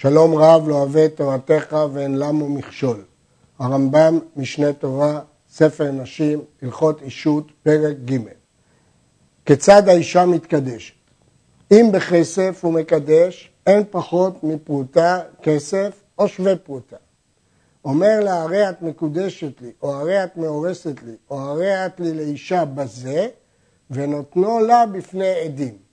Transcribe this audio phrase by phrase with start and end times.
[0.00, 3.04] שלום רב לא אוהב תורתך ואין למו מכשול.
[3.58, 8.16] הרמב"ם, משנה תורה, ספר נשים, הלכות אישות, פרק ג'
[9.46, 10.94] כיצד האישה מתקדשת?
[11.72, 16.96] אם בכסף הוא מקדש, אין פחות מפרוטה כסף או שווה פרוטה.
[17.84, 22.14] אומר לה, הרי את מקודשת לי, או הרי את מאורסת לי, או הרי את לי
[22.14, 23.28] לאישה בזה,
[23.90, 25.87] ונותנו לה בפני עדים.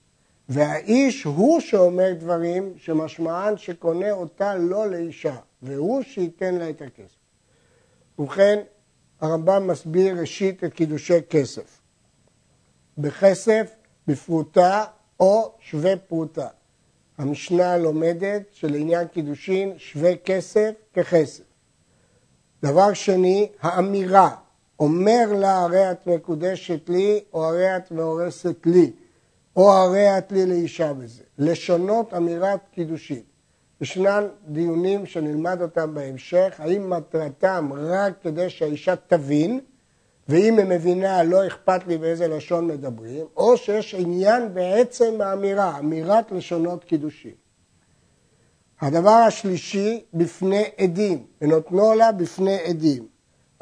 [0.48, 7.16] והאיש הוא שאומר דברים שמשמען שקונה אותה לא לאישה, והוא שייתן לה את הכסף.
[8.18, 8.62] ובכן,
[9.20, 11.80] הרמב"ם מסביר ראשית את קידושי כסף.
[12.98, 13.70] בכסף,
[14.06, 14.84] בפרוטה
[15.20, 16.48] או שווה פרוטה.
[17.18, 21.44] המשנה לומדת שלעניין קידושין שווה כסף ככסף.
[22.62, 24.36] דבר שני, האמירה,
[24.80, 28.92] אומר לה הרי את מקודשת לי או הרי את מאורסת לי.
[29.56, 31.22] או הרי את לי לאישה בזה.
[31.38, 33.22] לשונות אמירת קידושין.
[33.80, 39.60] ישנן דיונים שנלמד אותם בהמשך, האם מטרתם רק כדי שהאישה תבין,
[40.28, 46.32] ואם היא מבינה לא אכפת לי באיזה לשון מדברים, או שיש עניין בעצם האמירה, אמירת
[46.32, 47.34] לשונות קידושין.
[48.80, 53.06] הדבר השלישי, בפני עדים, ונותנו לה בפני עדים.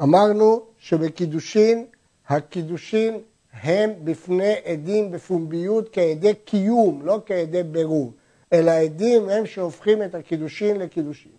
[0.01, 1.85] אמרנו שבקידושין,
[2.27, 3.19] הקידושין
[3.61, 8.11] הם בפני עדים בפומביות כעדי קיום, לא כעדי בירור,
[8.53, 11.31] אלא עדים הם שהופכים את הקידושין לקידושין.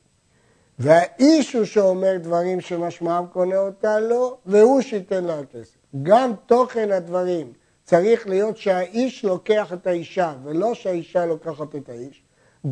[0.78, 5.76] והאיש הוא שאומר דברים שמשמעם קונה אותה לא, והוא שייתן לה כסף.
[6.02, 7.52] גם תוכן הדברים
[7.84, 12.22] צריך להיות שהאיש לוקח את האישה, ולא שהאישה לוקחת את האיש.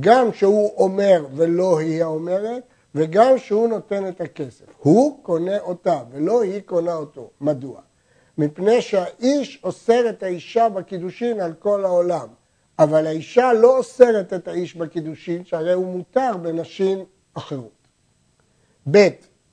[0.01, 2.63] גם שהוא אומר ולא היא האומרת,
[2.95, 4.65] וגם שהוא נותן את הכסף.
[4.79, 7.31] הוא קונה אותה, ולא היא קונה אותו.
[7.41, 7.81] מדוע?
[8.39, 12.29] מפני שהאיש אוסר את האישה בקידושין על כל העולם.
[12.79, 17.05] אבל האישה לא אוסרת את האיש בקידושין, שהרי הוא מותר בנשים
[17.35, 17.89] אחרות.
[18.91, 19.09] ב'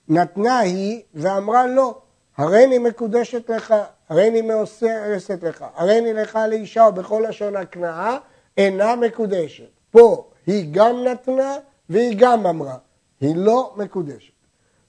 [0.07, 2.01] נתנה היא ואמרה לא,
[2.37, 3.73] הריני מקודשת לך,
[4.09, 8.17] הריני מאוסרת לך, הריני לך לאישה ובכל לשון הקנאה
[8.57, 9.69] אינה מקודשת.
[9.91, 11.57] פה היא גם נתנה
[11.89, 12.77] והיא גם אמרה,
[13.21, 14.33] היא לא מקודשת.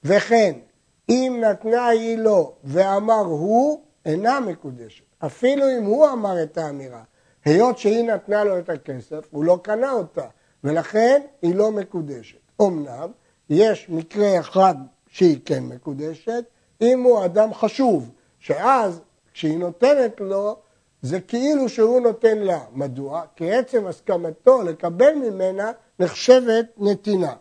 [0.04, 0.52] וכן,
[1.08, 5.04] אם נתנה היא לו ואמר הוא, אינה מקודשת.
[5.18, 7.02] אפילו אם הוא אמר את האמירה,
[7.44, 10.26] היות שהיא נתנה לו את הכסף, הוא לא קנה אותה,
[10.64, 12.38] ולכן היא לא מקודשת.
[12.62, 13.10] אמנם,
[13.50, 14.74] יש מקרה אחד
[15.06, 16.44] שהיא כן מקודשת,
[16.80, 19.00] אם הוא אדם חשוב, שאז
[19.32, 20.56] כשהיא נותנת לו,
[21.02, 22.60] זה כאילו שהוא נותן לה.
[22.72, 23.22] מדוע?
[23.36, 27.32] כי עצם הסכמתו לקבל ממנה נחשבת נתינה.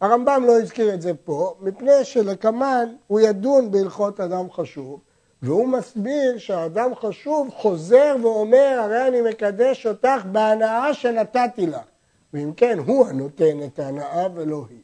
[0.00, 5.00] הרמב"ם לא הזכיר את זה פה, מפני שלקמן הוא ידון בהלכות אדם חשוב,
[5.42, 11.80] והוא מסביר שהאדם חשוב חוזר ואומר, הרי אני מקדש אותך בהנאה שנתתי לך.
[12.32, 14.82] ואם כן, הוא הנותן את ההנאה ולא היא.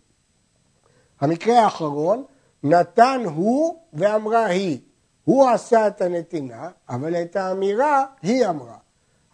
[1.20, 2.24] המקרה האחרון,
[2.62, 4.78] נתן הוא ואמרה היא.
[5.24, 8.76] הוא עשה את הנתינה, אבל את האמירה היא אמרה.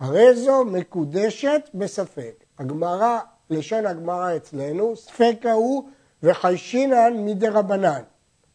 [0.01, 2.45] הרי זו מקודשת בספק.
[2.59, 3.19] הגמרא,
[3.51, 5.89] לשון הגמרא אצלנו, ספקה הוא
[6.23, 8.03] וחיישינן מדרבנן.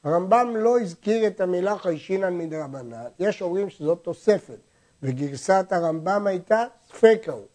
[0.06, 4.60] הרמב"ם לא הזכיר את המילה חיישינן מדרבנן, יש אומרים שזאת תוספת,
[5.04, 7.46] וגרסת הרמב"ם הייתה ספקה הוא.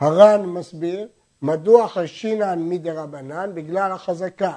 [0.00, 1.08] הר"ן מסביר
[1.42, 4.52] מדוע חיישינן מדרבנן בגלל החזקה.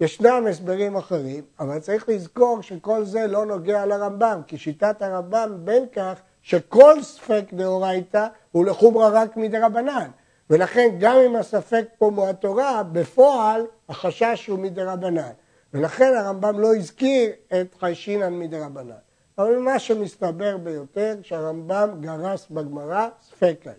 [0.00, 5.84] ישנם הסברים אחרים, אבל צריך לזכור שכל זה לא נוגע לרמב"ם, כי שיטת הרמב"ם בין
[5.92, 10.08] כך שכל ספק דאורייתא הוא לחומרא רק מדרבנן.
[10.50, 15.32] ולכן גם אם הספק פה הוא התורה, בפועל החשש הוא מדרבנן.
[15.74, 18.94] ולכן הרמב"ם לא הזכיר את חיישינן מדרבנן.
[19.38, 23.72] אבל מה שמסתבר ביותר, שהרמב"ם גרס בגמרא ספקאי.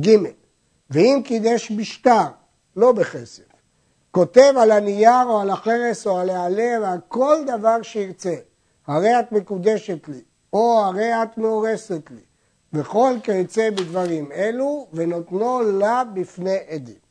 [0.00, 0.16] ג'
[0.90, 2.26] ואם קידש בשטר,
[2.76, 3.42] לא בכסף,
[4.10, 8.34] כותב על הנייר או על החרס או על העלה ועל כל דבר שירצה,
[8.86, 10.20] הרי את מקודשת לי,
[10.52, 12.20] או הרי את מאורסת לי,
[12.72, 17.01] וכל כיוצא בדברים אלו, ונותנו לה בפני עדים.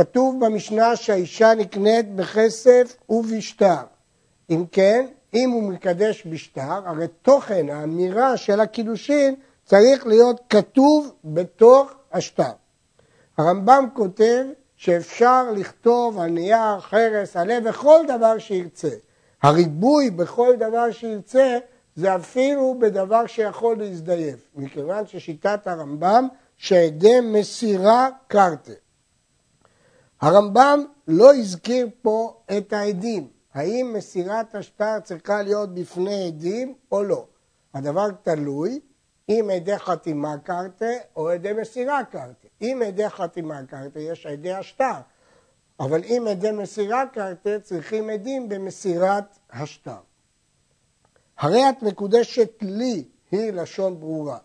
[0.00, 3.82] כתוב במשנה שהאישה נקנית בכסף ובשטר.
[4.50, 11.92] אם כן, אם הוא מקדש בשטר, הרי תוכן האמירה של הקידושין צריך להיות כתוב בתוך
[12.12, 12.52] השטר.
[13.38, 14.44] הרמב"ם כותב
[14.76, 18.94] שאפשר לכתוב על נייר, חרס, עלה וכל דבר שירצה.
[19.42, 21.58] הריבוי בכל דבר שירצה
[21.96, 28.72] זה אפילו בדבר שיכול להזדייף, מכיוון ששיטת הרמב"ם שעדי מסירה קרטה.
[30.20, 37.26] הרמב"ם לא הזכיר פה את העדים, האם מסירת השטר צריכה להיות בפני עדים או לא.
[37.74, 38.80] הדבר תלוי
[39.28, 42.48] אם עדי חתימה קרתה או עדי מסירה קרתה.
[42.62, 45.00] אם עדי חתימה קרתא, יש עדי השטר.
[45.80, 49.96] אבל אם עדי מסירה קרתא, צריכים עדים במסירת השטר.
[51.38, 54.38] הרי את מקודשת לי היא לשון ברורה.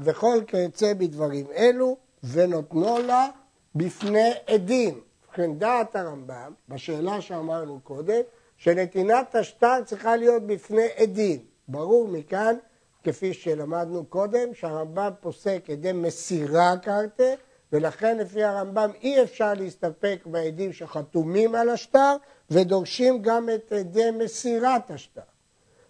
[0.00, 3.28] וכל כיוצא בדברים אלו, ונותנו לה
[3.76, 5.00] בפני עדים.
[5.28, 8.20] ובכן דעת הרמב"ם, בשאלה שאמרנו קודם,
[8.56, 11.40] שנתינת השטר צריכה להיות בפני עדים.
[11.68, 12.56] ברור מכאן,
[13.04, 17.34] כפי שלמדנו קודם, שהרמב"ם פוסק עדי מסירה קרתא,
[17.72, 22.16] ולכן לפי הרמב"ם אי אפשר להסתפק בעדים שחתומים על השטר,
[22.50, 25.20] ודורשים גם את עדי מסירת השטר.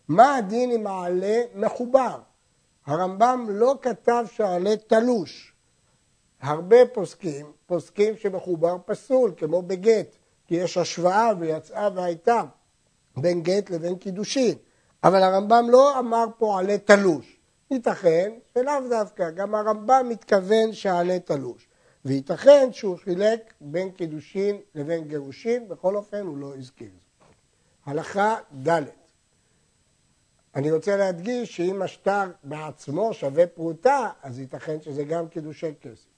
[0.09, 2.19] מה הדין אם העלה מחובר?
[2.87, 5.56] הרמב"ם לא כתב שהעלה תלוש.
[6.41, 10.17] הרבה פוסקים, פוסקים שמחובר פסול, כמו בגט,
[10.47, 12.43] כי יש השוואה ויצאה והייתה
[13.17, 14.55] בין גט לבין קידושין.
[15.05, 17.37] אבל הרמב"ם לא אמר פה עלה תלוש.
[17.71, 21.69] ייתכן שלאו דווקא, גם הרמב"ם מתכוון שעלה תלוש.
[22.05, 26.91] וייתכן שהוא חילק בין קידושין לבין גירושין, בכל אופן הוא לא הזכיר.
[27.87, 28.37] הלכה
[28.69, 28.83] ד'
[30.55, 36.16] אני רוצה להדגיש שאם השטר בעצמו שווה פרוטה, אז ייתכן שזה גם קידושי כסף.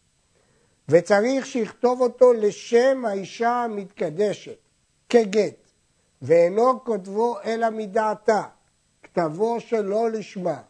[0.88, 4.56] וצריך שיכתוב אותו לשם האישה המתקדשת,
[5.08, 5.69] כגט,
[6.23, 8.43] ואינו כותבו אלא מדעתה,
[9.02, 10.61] כתבו שלא לשמה,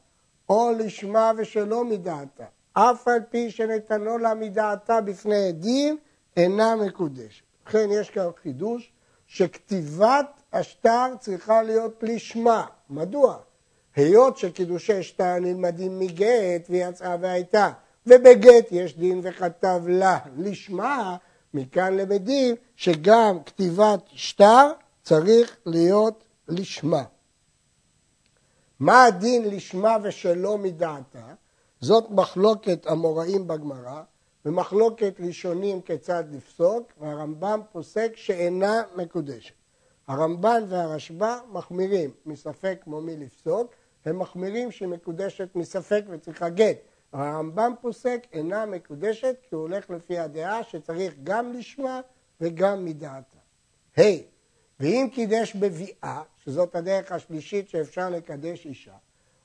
[0.48, 5.98] או לשמה ושלא מדעתה, אף על פי שנתנו לה מדעתה בפני עדים,
[6.36, 7.42] אינה מקודשת.
[7.66, 8.92] לכן יש כאן חידוש
[9.26, 12.66] שכתיבת השטר צריכה להיות לשמה.
[12.90, 13.38] מדוע?
[13.96, 17.70] היות שקידושי שטר נלמדים מגט ויצאה והייתה,
[18.08, 21.16] ובגט יש דין וכתב לה לשמה,
[21.54, 24.72] מכאן למדים שגם כתיבת שטר
[25.02, 27.04] צריך להיות לשמה.
[28.80, 31.34] מה הדין לשמה ושלא מדעתה?
[31.80, 34.02] זאת מחלוקת המוראים בגמרא,
[34.44, 39.54] ומחלוקת ראשונים כיצד לפסוק, והרמב"ם פוסק שאינה מקודשת.
[40.08, 43.72] הרמב"ן והרשב"א מחמירים מספק כמו מי לפסוק,
[44.04, 46.76] הם מחמירים שהיא מקודשת מספק וצריכה גט.
[47.12, 52.00] הרמב"ם פוסק אינה מקודשת כי הוא הולך לפי הדעה שצריך גם לשמה
[52.40, 53.38] וגם מדעתה.
[53.96, 54.22] ה' hey,
[54.80, 58.94] ואם קידש בביאה, שזאת הדרך השלישית שאפשר לקדש אישה,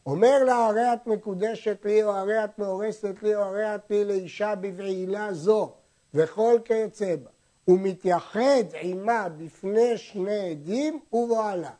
[0.05, 4.05] אומר לה הרי את מקודשת לי או הרי את מאורסת לי או הרי את לי
[4.05, 5.73] לאישה בבעילה זו
[6.13, 7.29] וכל כיוצא בה
[7.67, 11.71] ומתייחד עימה בפני שני עדים ובועלה.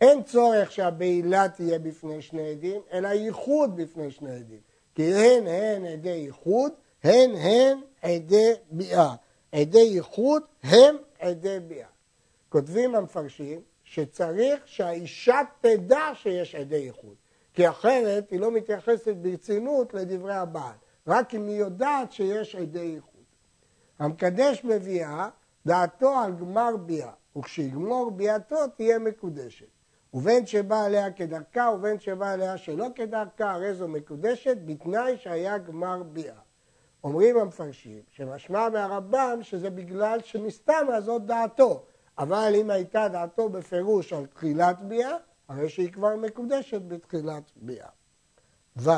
[0.00, 4.71] אין צורך שהבעילה תהיה בפני שני עדים, אלא ייחוד בפני שני עדים.
[4.94, 6.72] כי הן הן עדי ייחוד,
[7.04, 9.14] הן הן עדי ביאה.
[9.52, 11.88] עדי ייחוד הם עדי ביאה.
[12.48, 17.14] כותבים המפרשים שצריך שהאישה תדע שיש עדי ייחוד,
[17.54, 20.74] כי אחרת היא לא מתייחסת ברצינות לדברי הבעל,
[21.06, 23.12] רק אם היא יודעת שיש עדי ייחוד.
[23.98, 25.28] המקדש בביאה,
[25.66, 29.71] דעתו על גמר ביאה, וכשיגמור ביאתו תהיה מקודשת.
[30.14, 36.02] ובין שבא עליה כדרכה ובין שבא עליה שלא כדרכה, הרי זו מקודשת בתנאי שהיה גמר
[36.02, 36.34] ביאה.
[37.04, 41.84] אומרים המפרשים שמשמע מהרמב"ם שזה בגלל שמסתמה זאת דעתו,
[42.18, 45.16] אבל אם הייתה דעתו בפירוש על תחילת ביאה,
[45.48, 47.88] הרי שהיא כבר מקודשת בתחילת ביאה.
[48.76, 48.90] ו.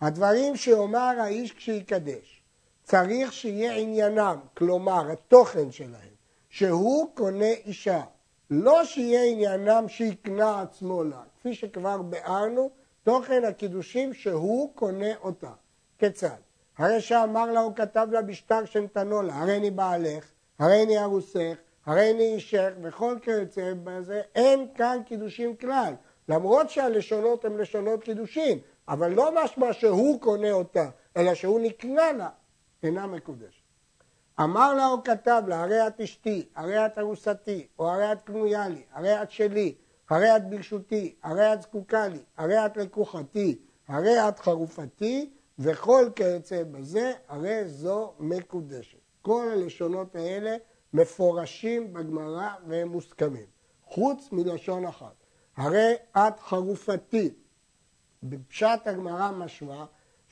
[0.00, 2.42] הדברים שאומר האיש כשיקדש,
[2.82, 6.14] צריך שיהיה עניינם, כלומר התוכן שלהם,
[6.48, 8.02] שהוא קונה אישה,
[8.50, 12.70] לא שיהיה עניינם שיקנה עצמו לה, כפי שכבר ביארנו,
[13.02, 15.50] תוכן הקידושים שהוא קונה אותה.
[15.98, 16.36] כיצד?
[16.78, 21.56] הרי שאמר לה, הוא כתב לה בשטר שנתנו לה, הרי אני בעלך, הרי אני ארוסך,
[21.86, 25.94] הרי אני אישך, וכל כיוצא בזה, אין כאן קידושים כלל.
[26.28, 32.28] למרות שהלשונות הן לשונות קידושים, אבל לא משמע שהוא קונה אותה, אלא שהוא נקנה לה,
[32.82, 33.55] אינה מקודשת.
[34.40, 38.68] אמר לה או כתב לה, הרי את אשתי, הרי את ארוסתי, או הרי את קנויה
[38.68, 39.74] לי, הרי את שלי,
[40.10, 46.62] הרי את ברשותי, הרי את זקוקה לי, הרי את לקוחתי, הרי את חרופתי, וכל כיוצא
[46.70, 48.98] בזה, הרי זו מקודשת.
[49.22, 50.56] כל הלשונות האלה
[50.92, 53.46] מפורשים בגמרא והם מוסכמים,
[53.84, 55.14] חוץ מלשון אחת.
[55.56, 57.30] הרי את חרופתי.
[58.22, 59.84] בפשט הגמרא משמע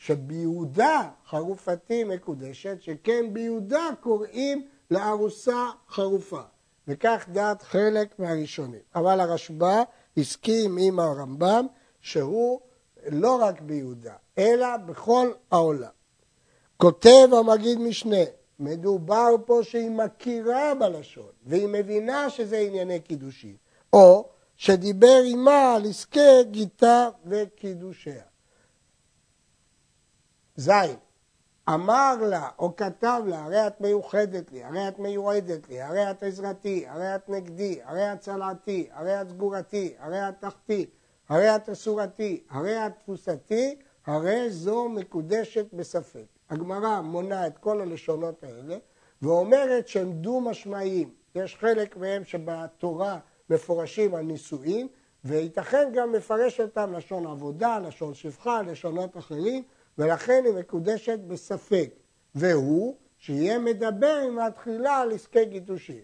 [0.07, 6.41] שביהודה חרופתי מקודשת, שכן ביהודה קוראים לארוסה חרופה.
[6.89, 8.81] וכך דעת חלק מהראשונים.
[8.95, 9.83] אבל הרשב"א
[10.17, 11.67] הסכים עם הרמב"ם
[12.01, 12.61] שהוא
[13.07, 15.91] לא רק ביהודה, אלא בכל העולם.
[16.77, 18.25] כותב המגיד משנה,
[18.59, 23.57] מדובר פה שהיא מכירה בלשון, והיא מבינה שזה ענייני קידושין,
[23.93, 28.23] או שדיבר עימה על עסקי גיתה וקידושיה.
[30.57, 30.97] זין,
[31.69, 36.23] אמר לה או כתב לה, הרי את מיוחדת לי, הרי את מיועדת לי, הרי את
[36.23, 40.87] עזרתי, הרי את נגדי, הרי את צלעתי, הרי את סגורתי, הרי את תחתי,
[41.29, 46.25] הרי את אסורתי, הרי את תפוסתי, הרי זו מקודשת בספק.
[46.51, 48.77] הגמרא מונה את כל הלשונות האלה
[49.23, 51.11] ואומרת שהם דו-משמעיים.
[51.35, 53.19] יש חלק מהם שבתורה
[53.51, 54.89] מפורשים על נישואין,
[55.25, 59.63] וייתכן גם לפרש אותם לשון עבודה, לשון שפחה, לשונות אחרים,
[59.99, 61.91] ולכן היא מקודשת בספק.
[62.35, 66.01] והוא שיהיה מדבר עם התחילה על עסקי קידושין.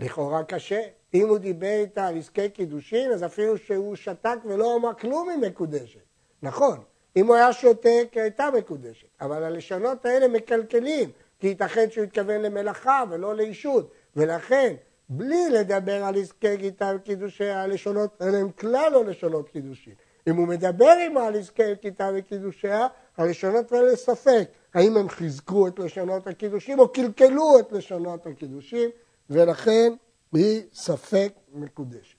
[0.00, 0.80] לכאורה קשה.
[1.14, 5.38] אם הוא דיבר איתה על עסקי קידושין, אז אפילו שהוא שתק ולא אמר כלום היא
[5.38, 6.00] מקודשת.
[6.42, 6.78] נכון,
[7.16, 9.06] אם הוא היה שותק, הייתה מקודשת.
[9.20, 13.90] אבל הלשונות האלה מקלקלים, כי ייתכן שהוא התכוון למלאכה ולא לאישות.
[14.16, 14.74] ולכן,
[15.08, 19.94] בלי לדבר על עסקי גיטה וקידושי, הלשונות האלה הם כלל לא לשונות קידושין.
[20.28, 22.86] אם הוא מדבר עמה על עסקי גיטה וקידושיה,
[23.20, 24.48] הלשונות האלה ספק.
[24.74, 28.90] האם הם חיזקו את לשונות הקידושים או קלקלו את לשונות הקידושים,
[29.30, 29.92] ולכן
[30.32, 32.16] היא ספק מקודשת.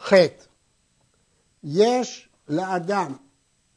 [0.00, 0.12] ח.
[1.64, 3.16] יש לאדם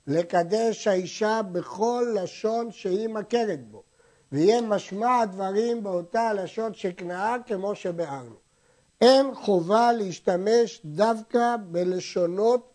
[0.07, 3.83] לקדש האישה בכל לשון שהיא מכרת בו,
[4.31, 8.35] ויהיה משמע הדברים באותה לשון שכנעה כמו שביארנו.
[9.01, 12.73] אין חובה להשתמש דווקא בלשונות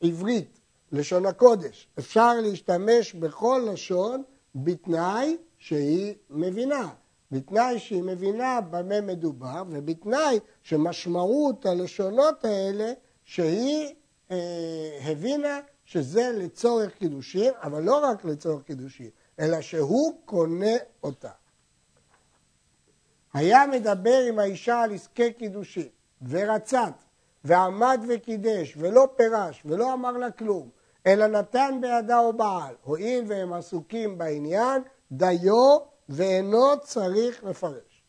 [0.00, 0.60] עברית,
[0.92, 1.88] לשון הקודש.
[1.98, 4.22] אפשר להשתמש בכל לשון
[4.54, 6.88] בתנאי שהיא מבינה.
[7.30, 12.92] בתנאי שהיא מבינה במה מדובר, ובתנאי שמשמעות הלשונות האלה
[13.24, 13.94] שהיא
[14.30, 21.30] אה, הבינה שזה לצורך קידושין, אבל לא רק לצורך קידושין, אלא שהוא קונה אותה.
[23.32, 25.88] היה מדבר עם האישה על עסקי קידושין,
[26.28, 26.92] ורצת,
[27.44, 30.68] ועמד וקידש, ולא פירש, ולא אמר לה כלום,
[31.06, 34.82] אלא נתן בידה או בעל, הואיל והם עסוקים בעניין,
[35.12, 35.78] דיו
[36.08, 38.02] ואינו צריך לפרש.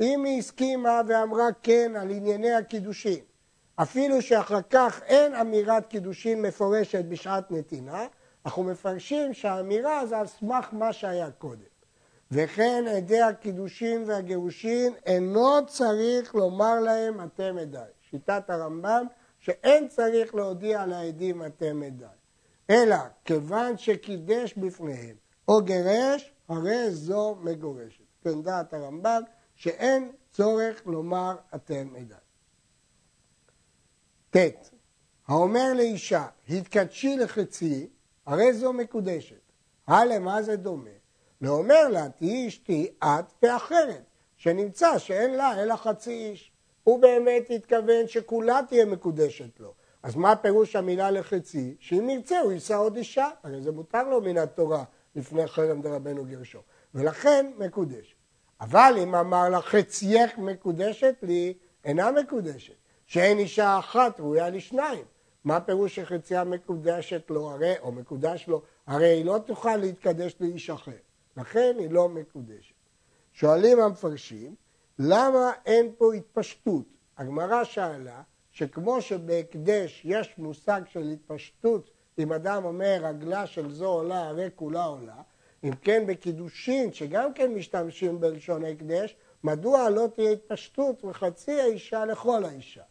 [0.00, 3.20] אם היא הסכימה ואמרה כן על ענייני הקידושין,
[3.76, 8.06] אפילו שאחר כך אין אמירת קידושין מפורשת בשעת נתינה,
[8.46, 11.62] אנחנו מפרשים שהאמירה זה על סמך מה שהיה קודם.
[12.30, 17.90] וכן עדי הקידושין והגירושין אינו צריך לומר להם אתם עדיי.
[18.10, 19.06] שיטת הרמב"ם
[19.38, 22.08] שאין צריך להודיע לעדים אתם עדיי.
[22.70, 25.16] אלא כיוון שקידש בפניהם
[25.48, 28.04] או גירש, הרי זו מגורשת.
[28.24, 29.22] כן דעת הרמב"ם
[29.54, 32.18] שאין צורך לומר אתם עדיי.
[34.30, 34.36] ט.
[35.26, 37.88] האומר לאישה, התקדשי לחצי,
[38.26, 39.40] הרי זו מקודשת.
[39.86, 40.90] הלאה, מה זה דומה?
[41.40, 44.04] לאומר לה, תהיי אשתי את ואחרת,
[44.36, 46.52] שנמצא שאין לה אלא חצי איש.
[46.84, 49.74] הוא באמת התכוון שכולה תהיה מקודשת לו.
[50.02, 51.76] אז מה פירוש המילה לחצי?
[51.80, 54.84] שאם ירצה הוא יישא עוד אישה, הרי זה מותר לו מן התורה
[55.16, 56.58] לפני חרם דרבנו גרשו.
[56.94, 58.14] ולכן מקודשת.
[58.60, 62.74] אבל אם אמר לה חצייך מקודשת לי, אינה מקודשת.
[63.06, 65.04] שאין אישה אחת ראויה לשניים.
[65.44, 70.70] מה פירוש שחציה מקודשת לו הרי, או מקודש לו, הרי היא לא תוכל להתקדש לאיש
[70.70, 70.92] אחר.
[71.36, 72.74] לכן היא לא מקודשת.
[73.32, 74.54] שואלים המפרשים,
[74.98, 76.84] למה אין פה התפשטות?
[77.18, 78.22] הגמרא שאלה
[78.58, 84.84] שכמו שבהקדש יש מושג של התפשטות, אם אדם אומר רגלה של זו עולה, הרי כולה
[84.84, 85.22] עולה,
[85.64, 92.44] אם כן בקידושין, שגם כן משתמשים בלשון הקדש, מדוע לא תהיה התפשטות וחצי האישה לכל
[92.44, 92.82] האישה?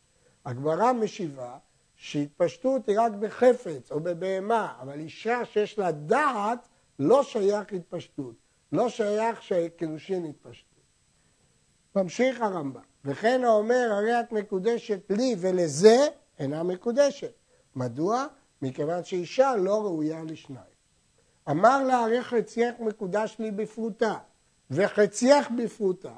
[0.45, 1.57] הגמרא משיבה
[1.95, 6.67] שהתפשטות היא רק בחפץ או בבהמה, אבל אישה שיש לה דעת
[6.99, 8.35] לא שייך התפשטות,
[8.71, 10.75] לא שייך שקידושין יתפשטו.
[11.95, 16.07] ממשיך הרמב"ם, וכן האומר הרי את מקודשת לי ולזה
[16.39, 17.33] אינה מקודשת.
[17.75, 18.25] מדוע?
[18.61, 20.77] מכיוון שאישה לא ראויה לשניים.
[21.49, 24.13] אמר לה הרי חצייך מקודש לי בפרוטה
[24.71, 26.13] וחצייך בפרוטה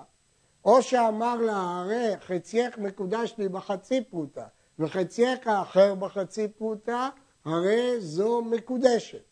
[0.65, 4.47] או שאמר לה, הרי חצייך מקודש לי בחצי פרוטה,
[4.79, 7.09] וחצייך האחר בחצי פרוטה,
[7.45, 9.23] הרי זו מקודשת.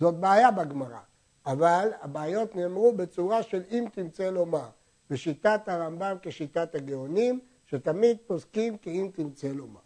[0.00, 0.98] זאת בעיה בגמרא,
[1.46, 4.68] אבל הבעיות נאמרו בצורה של אם תמצא לומר,
[5.10, 9.80] בשיטת הרמב"ם כשיטת הגאונים, שתמיד פוסקים כי אם תמצא לומר.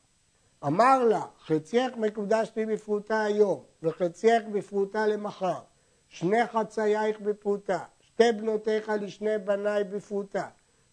[0.66, 5.60] אמר לה, חצייך מקודש לי בפרוטה היום, וחצייך בפרוטה למחר,
[6.08, 10.48] שני חצייך בפרוטה, שתי בנותיך לשני בניי בפרוטה,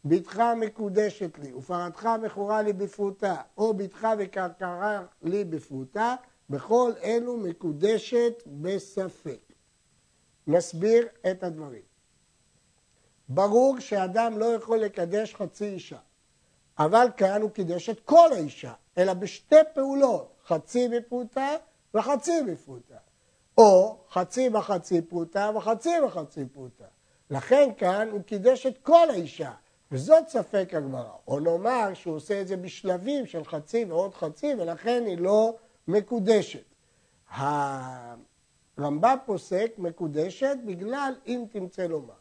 [0.06, 6.16] בתך מקודשת לי, ופרתך מכורה לי בפרוטה, או בתך וקרקרה לי בפרוטה,
[6.50, 9.54] בכל אלו מקודשת בספק.
[10.48, 11.91] נסביר את הדברים.
[13.34, 15.98] ברור שאדם לא יכול לקדש חצי אישה,
[16.80, 21.50] אבל כאן הוא קידש את כל האישה, אלא בשתי פעולות, חצי בפרוטה
[21.94, 22.98] וחצי בפרוטה.
[23.58, 26.86] או חצי וחצי פרוטה וחצי וחצי פרוטה.
[27.30, 29.52] לכן כאן הוא קידש את כל האישה,
[29.92, 31.14] וזאת ספק הגמרא.
[31.28, 35.56] או נאמר שהוא עושה את זה בשלבים של חצי ועוד חצי, ולכן היא לא
[35.88, 36.64] מקודשת.
[37.30, 42.21] הרמב"ם פוסק מקודשת בגלל אם תמצא לומר.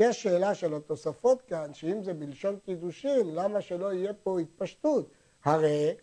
[0.00, 5.10] יש שאלה של התוספות כאן, שאם זה בלשון קידושין, למה שלא יהיה פה התפשטות?
[5.44, 5.94] הרי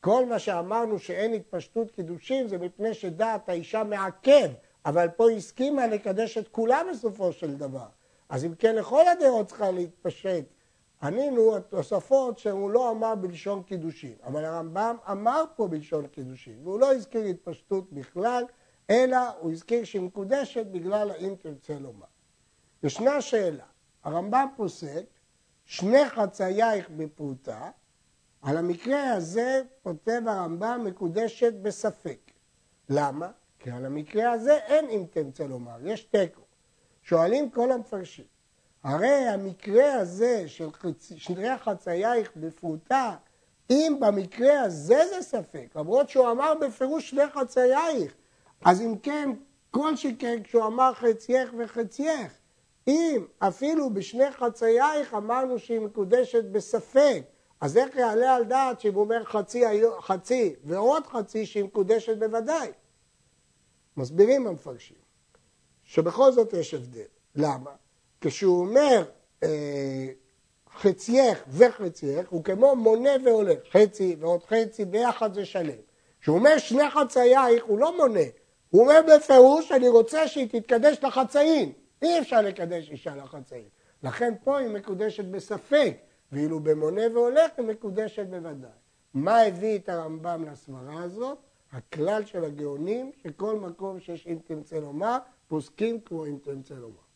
[0.00, 4.50] כל מה שאמרנו שאין התפשטות קידושין זה מפני שדעת האישה מעכב,
[4.86, 7.86] אבל פה היא הסכימה לקדש את כולם בסופו של דבר.
[8.28, 10.44] אז אם כן, לכל הדעות צריכה להתפשט.
[11.02, 16.92] ענינו התוספות שהוא לא אמר בלשון קידושין, אבל הרמב"ם אמר פה בלשון קידושין, והוא לא
[16.92, 18.44] הזכיר התפשטות בכלל,
[18.90, 22.15] אלא הוא הזכיר שהיא מקודשת בגלל האם תרצה לומר.
[22.82, 23.64] ישנה שאלה,
[24.04, 25.04] הרמב"ם פוסק
[25.64, 27.70] שני חצאייך בפרוטה,
[28.42, 32.18] על המקרה הזה כותב הרמב"ם מקודשת בספק.
[32.88, 33.30] למה?
[33.58, 36.40] כי על המקרה הזה אין אם תרצה לומר, יש תיקו.
[37.02, 38.24] שואלים כל המפרשים,
[38.82, 40.68] הרי המקרה הזה של
[40.98, 43.16] שני חצאייך בפרוטה,
[43.70, 48.14] אם במקרה הזה זה ספק, למרות שהוא אמר בפירוש שני חצאייך,
[48.64, 49.30] אז אם כן,
[49.70, 52.32] כל שכן כשהוא אמר חצייך וחצייך,
[52.88, 57.22] אם אפילו בשני חצאייך אמרנו שהיא מקודשת בספק,
[57.60, 59.64] אז איך יעלה על דעת שאם הוא אומר חצי,
[60.00, 62.70] חצי ועוד חצי שהיא מקודשת בוודאי?
[63.96, 64.96] מסבירים המפרשים
[65.84, 67.00] שבכל זאת יש הבדל.
[67.34, 67.70] למה?
[68.20, 69.04] כשהוא אומר
[69.42, 70.08] אה,
[70.76, 75.78] חצייך וחצייך, הוא כמו מונה והולך, חצי ועוד חצי, ביחד זה שלם.
[76.20, 78.20] כשהוא אומר שני חצאייך, הוא לא מונה,
[78.70, 81.72] הוא אומר בפירוש, אני רוצה שהיא תתקדש לחצאים.
[82.02, 83.68] אי אפשר לקדש אישה לחצאים.
[84.02, 85.96] לכן פה היא מקודשת בספק,
[86.32, 88.70] ואילו במונה והולך היא מקודשת בוודאי.
[89.14, 91.38] מה הביא את הרמב"ם לסברה הזאת?
[91.72, 97.06] הכלל של הגאונים, שכל מקום שיש אם תרצה לומר, פוסקים כמו אם תרצה לומר.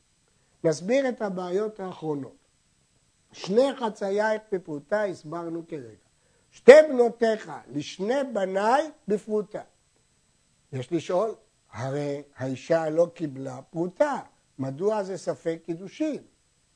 [0.65, 2.37] נסביר את הבעיות האחרונות.
[3.33, 6.11] שני חצאייך בפרוטה הסברנו כרגע.
[6.50, 9.63] שתי בנותיך לשני בניי בפרוטה.
[10.73, 11.35] יש לשאול,
[11.73, 14.21] הרי האישה לא קיבלה פרוטה,
[14.61, 16.23] מדוע זה ספק קידושין?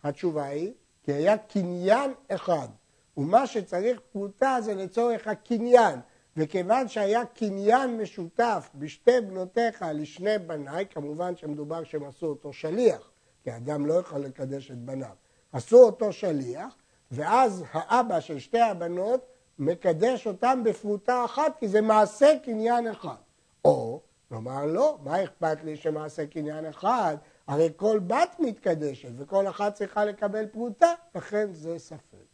[0.03, 2.69] התשובה היא, כי היה קניין אחד,
[3.17, 6.01] ומה שצריך פרוטה זה לצורך הקניין,
[6.37, 13.11] וכיוון שהיה קניין משותף בשתי בנותיך לשני בניי, כמובן שמדובר שהם עשו אותו שליח,
[13.43, 15.15] כי אדם לא יכול לקדש את בניו.
[15.53, 16.77] עשו אותו שליח,
[17.11, 19.27] ואז האבא של שתי הבנות
[19.59, 23.17] מקדש אותם בפרוטה אחת, כי זה מעשה קניין אחד.
[23.65, 27.17] או, נאמר לא, מה אכפת לי שמעשה קניין אחד?
[27.47, 32.25] הרי כל בת מתקדשת וכל אחת צריכה לקבל פרוטה, לכן זה ספק.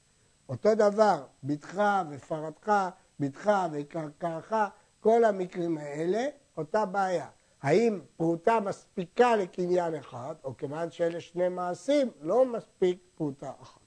[0.48, 2.72] אותו דבר, בתך ופרתך,
[3.20, 4.52] בתך וקרקעך,
[5.00, 7.28] כל המקרים האלה, אותה בעיה.
[7.62, 13.80] האם פרוטה מספיקה לקניין אחד, או כיוון שאלה שני מעשים, לא מספיק פרוטה אחת.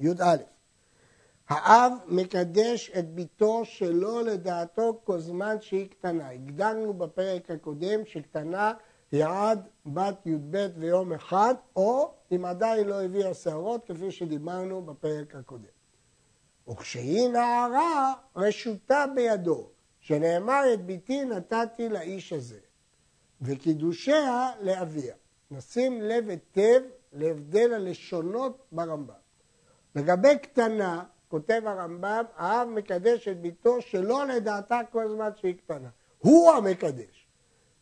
[0.00, 0.36] י"א
[1.48, 6.30] האב מקדש את ביתו שלא לדעתו כל זמן שהיא קטנה.
[6.30, 8.72] הגדרנו בפרק הקודם שקטנה
[9.12, 15.34] היא עד בת י"ב ויום אחד, או אם עדיין לא הביאה שערות, כפי שדיברנו בפרק
[15.34, 15.64] הקודם.
[16.68, 19.68] וכשהיא נערה, רשותה בידו.
[20.00, 22.58] שנאמר את ביתי נתתי לאיש הזה,
[23.42, 25.14] וקידושיה לאביה.
[25.50, 26.80] נשים לב היטב
[27.12, 29.14] להבדל הלשונות ברמב"ם.
[29.94, 35.88] לגבי קטנה, כותב הרמב"ם, האב מקדש את ביתו שלא לדעתה כל זמן שהיא קטנה.
[36.18, 37.17] הוא המקדש.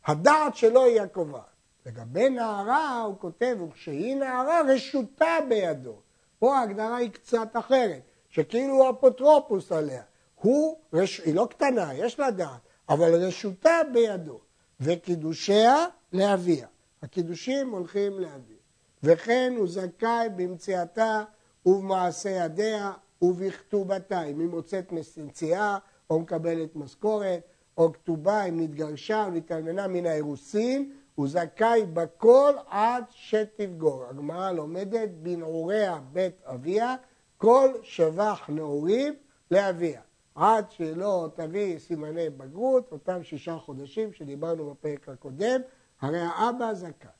[0.06, 1.42] הדעת שלו היא הקובעת.
[1.86, 5.94] לגבי נערה, הוא כותב, וכשהיא נערה, רשותה בידו.
[6.38, 10.02] פה ההגדרה היא קצת אחרת, שכאילו הוא אפוטרופוס עליה.
[10.34, 11.20] הוא, רש...
[11.20, 14.40] היא לא קטנה, יש לה דעת, אבל רשותה בידו,
[14.80, 16.66] וקידושיה לאביה.
[17.02, 18.56] הקידושים הולכים לאביה.
[19.02, 21.24] וכן הוא זכאי במציאתה
[21.66, 22.92] ובמעשה ידיה
[23.22, 25.78] ובכתובתה, אם היא מוצאת מציאה
[26.10, 27.40] או מקבלת משכורת,
[27.76, 34.04] או כתובה אם נתגרשה או נתאלמנה מן האירוסין, הוא זכאי בכל עד שתבגור.
[34.04, 36.96] הגמרא לומדת בנעוריה בית אביה,
[37.36, 39.14] כל שבח נעורים
[39.50, 40.00] לאביה.
[40.34, 45.60] עד שלא תביא סימני בגרות, אותם שישה חודשים שדיברנו בפרק הקודם,
[46.00, 47.10] הרי האבא זכאי.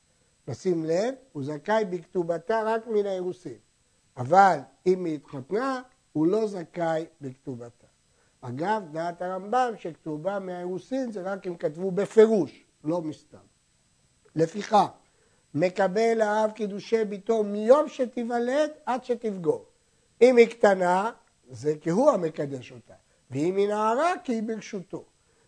[0.47, 3.57] נשים לב, הוא זכאי בכתובתה רק מן האירוסין.
[4.17, 5.81] אבל אם היא התחתנה,
[6.13, 7.76] הוא לא זכאי בכתובתה.
[8.41, 13.37] אגב, דעת הרמב"ם שכתובה מהאירוסין זה רק אם כתבו בפירוש, לא מסתם.
[14.35, 14.87] לפיכך,
[15.53, 19.65] מקבל האב קידושי ביתו מיום שתיוולד עד שתבגור.
[20.21, 21.11] אם היא קטנה,
[21.49, 22.93] זה כי הוא המקדש אותה.
[23.31, 25.03] ואם היא נערה, כי היא ברשותו.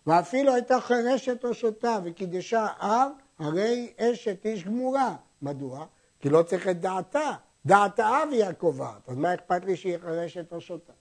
[0.08, 5.16] ואפילו הייתה חירשת או שותה וקידשה אב, הרי אשת איש גמורה.
[5.42, 5.86] מדוע?
[6.20, 7.32] כי לא צריך את דעתה.
[7.66, 10.94] דעת האב היא הקובעת, אז מה אכפת לי שהיא חירשת או שותה?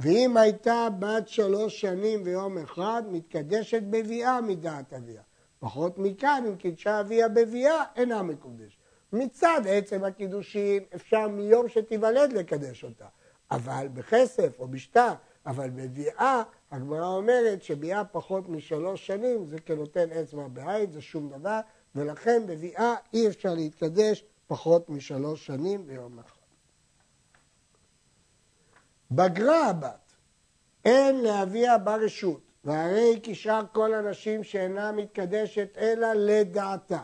[0.00, 5.22] ואם הייתה בת שלוש שנים ויום אחד, מתקדשת בביאה מדעת אביה.
[5.58, 8.78] פחות מכאן, אם קידשה אביה בביאה, אינה מקודשת.
[9.12, 13.06] מצד עצם הקידושין, אפשר מיום שתיוולד לקדש אותה.
[13.50, 15.12] אבל בכסף או בשטר,
[15.46, 21.60] אבל בביאה, הגמרא אומרת שביאה פחות משלוש שנים זה כנותן אצבע בעין, זה שום דבר,
[21.94, 26.37] ולכן בביאה אי אפשר להתקדש פחות משלוש שנים ויום אחד.
[29.10, 30.12] בגרה הבת,
[30.84, 37.02] אין לאביה ברשות, והרי כשאר כל הנשים שאינה מתקדשת אלא לדעתה.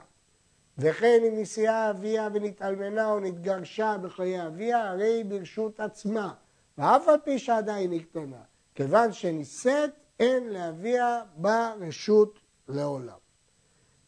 [0.79, 6.35] וכן אם נשיאה אביה ונתאלמנה או נתגרשה בחיי אביה, הרי היא ברשות עצמה,
[6.79, 8.43] ואף על פי שעדיין היא קטנה.
[8.75, 9.91] כיוון שנישאת,
[10.21, 12.39] אין לאביה ברשות
[12.69, 13.19] לעולם.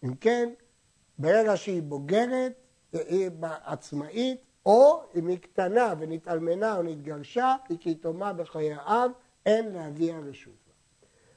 [0.04, 0.48] אם כן,
[1.18, 2.52] ברגע שהיא בוגרת,
[2.92, 3.30] היא
[3.64, 9.10] עצמאית, או אם היא קטנה ונתאלמנה או נתגרשה, היא כיתומה בחיי האב,
[9.46, 10.52] אין לאביה רשות.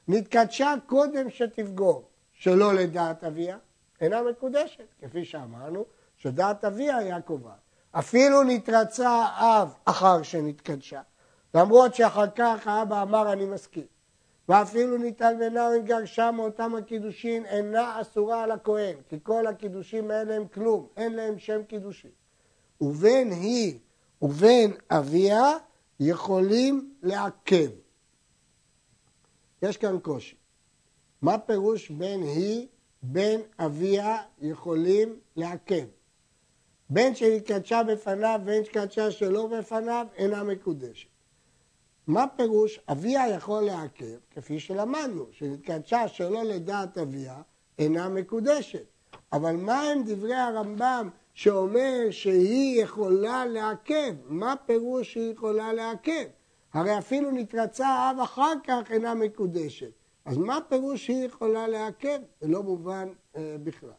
[0.08, 3.58] נתקדשה קודם שתבגור, שלא לדעת אביה,
[4.00, 5.84] אינה מקודשת, כפי שאמרנו,
[6.16, 7.54] שדעת אביה היה קובעת.
[7.92, 11.00] אפילו נתרצה האב אחר שנתקדשה,
[11.54, 13.86] למרות שאחר כך האבא אמר אני מסכים.
[14.48, 20.48] ואפילו נתאלמנה או נתגרשה מאותם הקידושין אינה אסורה על הכהן, כי כל הקידושים האלה הם
[20.48, 22.19] כלום, אין להם שם קידושין.
[22.80, 23.78] ובין היא
[24.22, 25.52] ובין אביה
[26.00, 27.70] יכולים לעכב.
[29.62, 30.36] יש כאן קושי.
[31.22, 32.66] מה פירוש בין היא,
[33.02, 35.84] בין אביה יכולים לעכב?
[36.90, 41.08] בין שנתקדשה בפניו ובין שנתקדשה שלא בפניו אינה מקודשת.
[42.06, 47.42] מה פירוש אביה יכול לעכב, כפי שלמדנו, שנתקדשה שלא לדעת אביה
[47.78, 48.84] אינה מקודשת.
[49.32, 54.14] אבל מה הם דברי הרמב"ם שאומר שהיא יכולה לעכב?
[54.24, 56.26] מה פירוש שהיא יכולה לעכב?
[56.72, 59.90] הרי אפילו נתרצה האב אחר כך אינה מקודשת.
[60.24, 62.18] אז מה פירוש שהיא יכולה לעכב?
[62.40, 63.90] זה לא מובן אה, בכלל.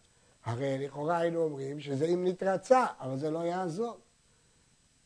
[0.45, 3.97] הרי לכאורה היינו אומרים שזה אם נתרצה, אבל זה לא יעזור.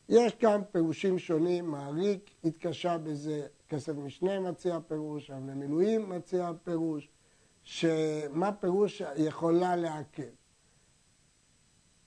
[0.08, 7.08] יש כאן פירושים שונים, מעריק התקשה בזה, כסף משנה מציע פירוש, אבל למילואים מציע פירוש,
[7.62, 10.22] שמה פירוש יכולה לעכב.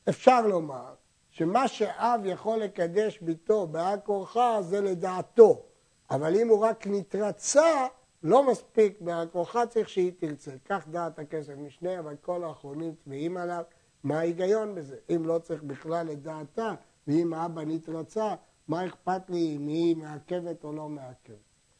[0.10, 0.94] אפשר לומר
[1.30, 5.62] שמה שאב יכול לקדש ביתו בעל כורחה זה לדעתו,
[6.12, 7.88] אבל אם הוא רק נתרצה,
[8.24, 10.52] לא מספיק בעל כורחה, צריך שהיא תרצה.
[10.66, 13.64] כך דעת הכסף משנה, אבל כל האחרונים תמהים עליו,
[14.04, 14.96] מה ההיגיון בזה?
[15.16, 16.74] אם לא צריך בכלל את דעתה,
[17.08, 18.36] ואם האבא נתרצה,
[18.68, 21.38] מה אכפת לי אם היא מעכבת או לא מעכבת?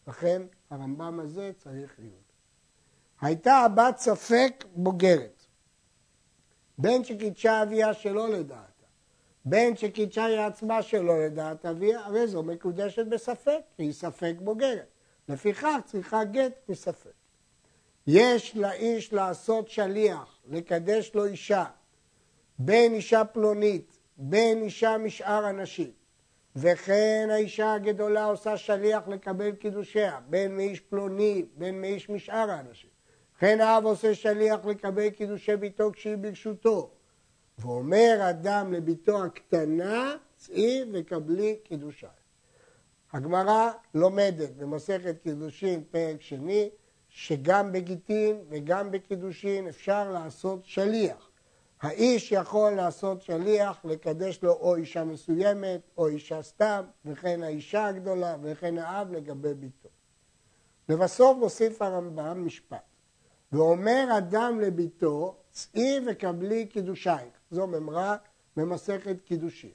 [0.08, 2.34] לכן הרמב"ם הזה צריך להיות.
[3.22, 5.39] הייתה הבת ספק בוגרת,
[6.80, 8.86] בין שקידשה אביה שלא לדעתה,
[9.46, 14.88] בין שקידשה היא עצמה שלא לדעת אביה, הרי זו מקודשת בספק, היא ספק בוגרת.
[15.30, 17.12] לפיכך צריכה גט מספק.
[18.08, 21.66] יש לאיש לעשות שליח, לקדש לו אישה,
[22.60, 25.92] בין אישה פלונית בין אישה משאר הנשים.
[26.56, 32.90] וכן האישה הגדולה עושה שליח לקבל קידושיה, בין מאיש פלוני, בין מאיש משאר האנשים.
[33.40, 36.92] וכן האב עושה שליח לקבל קידושי ביתו כשהיא ברשותו.
[37.60, 42.06] ואומר אדם לביתו הקטנה, צאי וקבלי קידושי.
[43.14, 46.70] הגמרא לומדת במסכת קידושין, פרק שני,
[47.10, 51.30] שגם בגיטין וגם בקידושין אפשר לעשות שליח.
[51.82, 58.36] האיש יכול לעשות שליח, לקדש לו או אישה מסוימת, או אישה סתם, וכן האישה הגדולה,
[58.42, 59.90] וכן האב לגבי ביתו.
[60.90, 62.89] לבסוף מוסיף הרמב"ם משפט,
[63.52, 67.34] ואומר אדם לביתו, צאי וקבלי קידושייך.
[67.52, 68.16] זו ממרה
[68.56, 69.72] במסכת קידושין.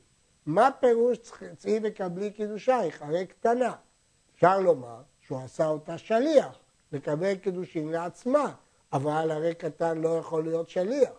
[0.47, 1.19] מה פירוש
[1.57, 3.03] צאי וקבלי קידושייך?
[3.03, 3.75] הרי קטנה.
[4.35, 6.59] אפשר לומר שהוא עשה אותה שליח,
[6.93, 8.55] לקבל קידושין לעצמה,
[8.93, 11.13] אבל הרי קטן לא יכול להיות שליח.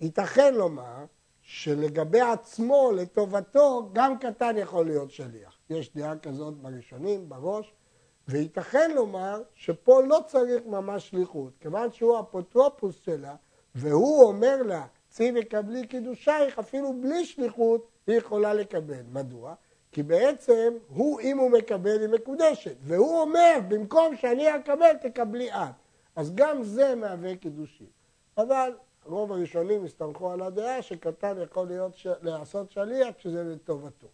[0.00, 1.04] ייתכן לומר
[1.42, 5.58] שלגבי עצמו, לטובתו, גם קטן יכול להיות שליח.
[5.70, 7.72] יש דעה כזאת בראשונים, בראש,
[8.28, 13.34] וייתכן לומר שפה לא צריך ממש שליחות, כיוון שהוא אפוטרופוס שלה,
[13.74, 19.02] והוא אומר לה, צאי וקבלי קידושייך, אפילו בלי שליחות, היא יכולה לקבל.
[19.12, 19.54] מדוע?
[19.92, 22.76] כי בעצם הוא, אם הוא מקבל, היא מקודשת.
[22.80, 25.74] והוא אומר, במקום שאני אקבל, תקבלי את.
[26.16, 27.86] אז גם זה מהווה קידושין.
[28.38, 28.72] אבל
[29.04, 31.92] רוב הראשונים הסתמכו על הדעה שקטן יכול להיות.
[32.22, 34.06] לעשות שליח כשזה לטובתו.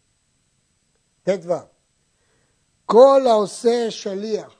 [1.23, 1.53] ט"ו
[2.90, 4.55] כל העושה שליח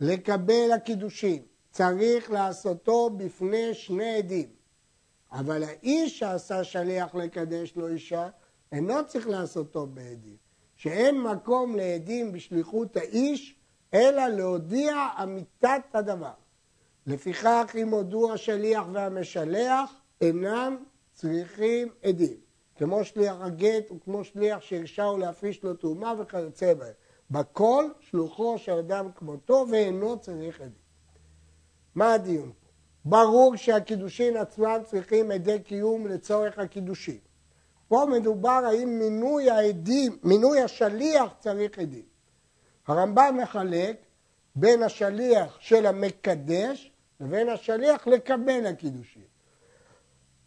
[0.00, 4.48] לקבל הקידושין צריך לעשותו בפני שני עדים.
[5.32, 8.28] אבל האיש שעשה שליח לקדש לו אישה,
[8.72, 10.36] אינו צריך לעשותו בעדים.
[10.76, 13.56] שאין מקום לעדים בשליחות האיש,
[13.94, 16.32] אלא להודיע אמיתת הדבר.
[17.06, 20.76] לפיכך, אם הודו השליח והמשלח, אינם
[21.12, 22.36] צריכים עדים.
[22.76, 26.92] כמו שליח הגט וכמו שליח שהרשהו להפריש לו תרומה וכיוצא בהם.
[27.30, 30.72] בכל שלוחו של אדם כמותו ואינו צריך עדים.
[31.94, 32.70] מה הדיון פה?
[33.04, 37.18] ברור שהקידושין עצמם צריכים עדי קיום לצורך הקידושין.
[37.88, 42.04] פה מדובר האם מינוי העדים, מינוי השליח צריך עדים.
[42.86, 43.96] הרמב"ם מחלק
[44.54, 49.22] בין השליח של המקדש לבין השליח לקבל הקידושין.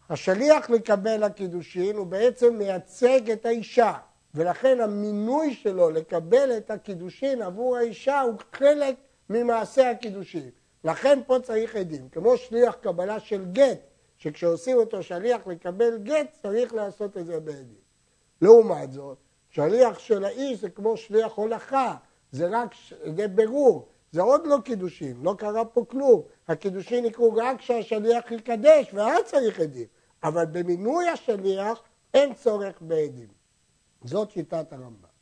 [0.10, 3.94] השליח לקבל הקידושין הוא בעצם מייצג את האישה,
[4.36, 8.96] ולכן המינוי שלו לקבל את הקידושין עבור האישה הוא חלק
[9.30, 10.50] ממעשה הקידושין.
[10.84, 13.80] לכן פה צריך עדים, כמו שליח קבלה של גט,
[14.18, 17.84] שכשעושים אותו שליח לקבל גט צריך לעשות את זה בעדים.
[18.42, 19.18] לעומת זאת,
[19.50, 21.96] שליח של האיש זה כמו שליח הולכה,
[22.32, 26.22] זה רק עדי בירור, זה עוד לא קידושין, לא קרה פה כלום.
[26.48, 29.88] הקידושין יקרו רק כשהשליח יקדש, ואז צריך עדים.
[30.24, 31.82] אבל במינוי השליח
[32.14, 33.43] אין צורך בעדים.
[34.04, 35.14] זאת שיטת הרמב"ם.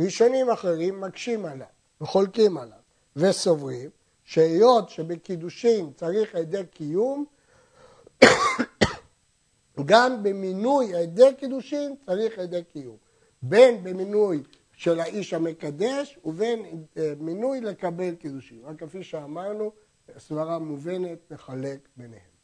[0.00, 1.66] ראשונים אחרים מקשים עליו
[2.00, 2.78] וחולקים עליו
[3.16, 3.90] וסוברים
[4.24, 7.24] שהיות שבקידושין צריך עדי קיום,
[9.84, 12.96] גם במינוי עדי קידושין צריך עדי קיום.
[13.42, 18.60] בין במינוי של האיש המקדש ובין אה, מינוי לקבל קידושין.
[18.64, 19.72] רק כפי שאמרנו,
[20.18, 22.36] סברה מובנת נחלק ביניהם.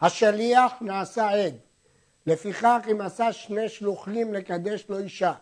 [0.00, 1.54] השליח נעשה עד,
[2.26, 5.32] לפיכך אם עשה שני שלוחים לקדש לו אישה,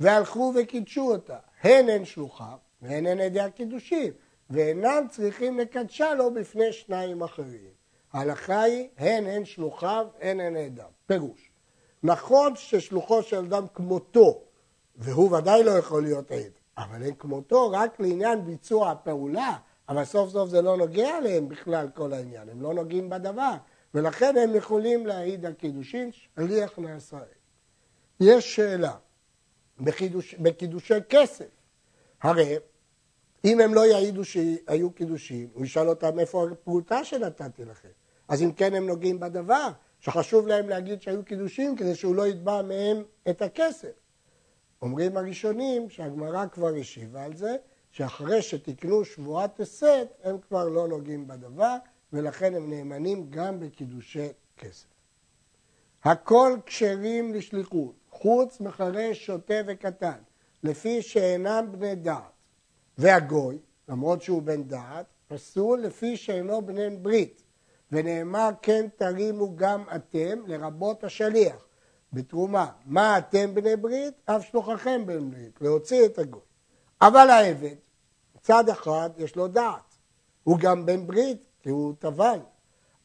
[0.00, 4.12] והלכו וקידשו אותה, הן הן שלוחיו והן הן עדי הקידושים,
[4.50, 7.70] ואינם צריכים לקדשה לו בפני שניים אחרים.
[8.12, 10.84] ההלכה היא הן הן שלוחיו, הן הן עדיו.
[11.06, 11.50] פירוש,
[12.02, 14.40] נכון ששלוחו של אדם כמותו
[14.96, 19.56] והוא ודאי לא יכול להיות עד, אבל הם כמותו רק לעניין ביצוע הפעולה,
[19.88, 23.54] אבל סוף סוף זה לא נוגע להם בכלל כל העניין, הם לא נוגעים בדבר,
[23.96, 26.78] ולכן הם יכולים להעיד על קידושין, שליח
[27.12, 27.22] עד.
[28.20, 28.94] יש שאלה,
[29.80, 31.48] בחידוש, בקידושי כסף,
[32.22, 32.56] הרי
[33.44, 37.88] אם הם לא יעידו שהיו קידושים, הוא ישאל אותם איפה הפרוטה שנתתי לכם.
[38.28, 39.68] אז אם כן הם נוגעים בדבר,
[40.00, 43.92] שחשוב להם להגיד שהיו קידושים כדי שהוא לא יתבע מהם את הכסף.
[44.82, 47.56] אומרים הראשונים שהגמרא כבר השיבה על זה,
[47.90, 51.76] שאחרי שתקנו שבועת הסת, הם כבר לא נוגעים בדבר,
[52.12, 54.86] ולכן הם נאמנים גם בקידושי כסף.
[56.04, 60.18] הכל כשרים לשליחות, חוץ מחרש, שוטה וקטן,
[60.62, 62.32] לפי שאינם בני דעת.
[62.98, 67.42] והגוי, למרות שהוא בן דעת, פסול לפי שאינו בני ברית.
[67.92, 71.66] ונאמר כן תרימו גם אתם, לרבות השליח.
[72.12, 72.70] בתרומה.
[72.86, 74.14] מה אתם בני ברית?
[74.24, 76.40] אף שלוחכם בני ברית, להוציא את הגוי.
[77.00, 77.74] אבל העבד,
[78.36, 79.94] מצד אחד יש לו דעת,
[80.44, 82.38] הוא גם בן ברית, כי הוא טבל.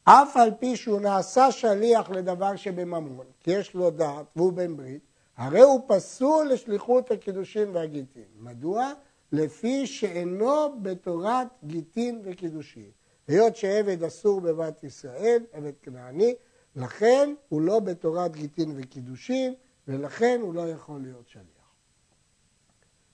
[0.04, 5.02] אף על פי שהוא נעשה שליח לדבר שבממון, כי יש לו דעת והוא בן ברית,
[5.36, 8.24] הרי הוא פסול לשליחות הקידושין והגיטין.
[8.38, 8.92] מדוע?
[9.32, 12.90] לפי שאינו בתורת גיטין וקידושין.
[13.28, 16.34] היות שעבד אסור בבת ישראל, עבד כנעני,
[16.76, 19.54] לכן הוא לא בתורת גיטין וקידושין,
[19.88, 21.74] ולכן הוא לא יכול להיות שליח.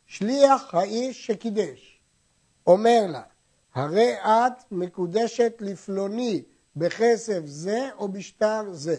[0.06, 2.00] שליח האיש שקידש,
[2.66, 3.22] אומר לה,
[3.74, 6.42] הרי את מקודשת לפלוני
[6.76, 8.96] בכסף זה או בשטר זה.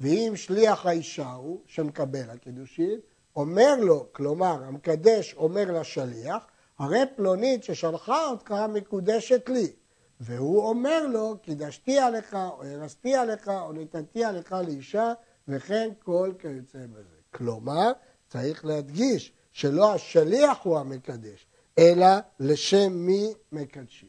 [0.00, 3.00] ואם שליח האישה הוא, שמקבל הקידושין,
[3.36, 6.46] אומר לו, כלומר, המקדש אומר לשליח,
[6.78, 9.72] הרי פלונית ששלחה אותך מקודשת לי.
[10.20, 15.12] והוא אומר לו, קידשתי עליך, או הרסתי עליך, או נתתי עליך לאישה,
[15.48, 17.16] וכן כל כיוצא בזה.
[17.30, 17.92] כלומר,
[18.28, 21.46] צריך להדגיש שלא השליח הוא המקדש,
[21.78, 22.06] אלא
[22.40, 24.08] לשם מי מקדשים.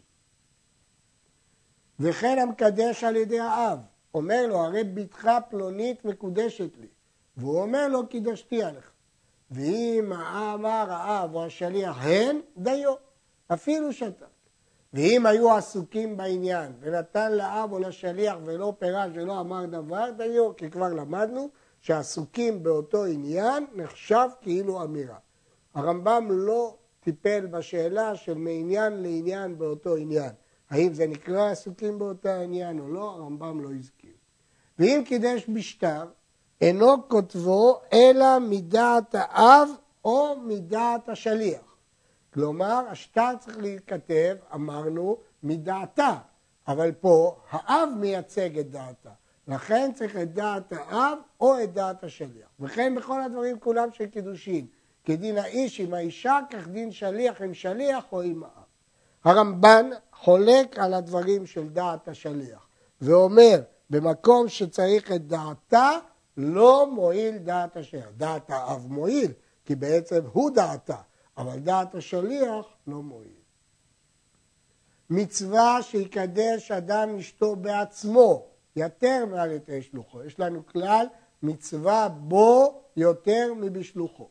[2.00, 3.80] וכן המקדש על ידי האב,
[4.14, 6.88] אומר לו, הרי בתך פלונית מקודשת לי,
[7.38, 8.92] והוא אומר לו, קידשתי עליך.
[9.52, 12.94] ואם אמר האב או השליח הן, דיו,
[13.48, 14.26] אפילו שתה.
[14.94, 20.70] ואם היו עסוקים בעניין ונתן לאב או לשליח ולא פירש ולא אמר דבר, דיו, כי
[20.70, 21.50] כבר למדנו
[21.82, 25.18] שעסוקים באותו עניין נחשב כאילו אמירה.
[25.74, 26.76] הרמב"ם לא
[27.06, 30.32] טיפל בשאלה של מעניין לעניין באותו עניין.
[30.70, 34.14] האם זה נקרא עסוקים באותו עניין או לא, הרמב"ם לא הזכיר.
[34.80, 36.06] ואם קידש בשטר,
[36.62, 39.70] אינו כותבו אלא מדעת האב
[40.06, 41.78] או מדעת השליח.
[42.34, 46.18] כלומר, השטר צריך להיכתב, אמרנו, מדעתה,
[46.68, 49.12] אבל פה האב מייצג את דעתה.
[49.48, 52.48] לכן צריך את דעת האב או את דעת השליח.
[52.60, 54.68] וכן בכל הדברים כולם של קידושין.
[55.06, 58.64] כדין האיש עם האישה, כך דין שליח עם שליח או עם האב.
[59.24, 62.68] הרמב"ן חולק על הדברים של דעת השליח,
[63.02, 65.92] ואומר, במקום שצריך את דעתה,
[66.38, 68.06] לא מועיל דעת השליח.
[68.18, 69.32] דעת האב מועיל,
[69.66, 70.98] כי בעצם הוא דעתה,
[71.38, 73.46] אבל דעת השליח לא מועיל.
[75.10, 80.24] מצווה שיקדש אדם אשתו בעצמו, יותר מעל יתר שלוחו.
[80.24, 81.06] יש לנו כלל,
[81.44, 84.28] מצווה בו יותר מבשלוחו.